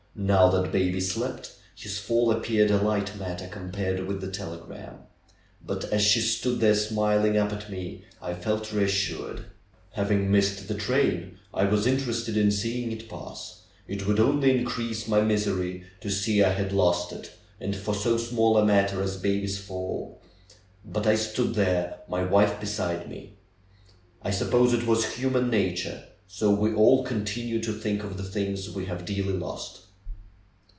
[0.13, 4.99] Now that baby slept, his fall appeared a light matter compared with the telegram.
[5.65, 9.45] But as she stood there smiling up at me I felt reassured.
[9.93, 13.61] Having missed the train I was interested in seeing it pass.
[13.87, 17.31] It would only increase my misery to see I had lost it,
[17.61, 20.21] and for so small a matter as baby's fall.
[20.83, 23.37] But I stood there, my wife beside me.
[24.21, 28.69] I suppose it was human nature; so we all continue to think of the things
[28.69, 29.85] we have dearly lost.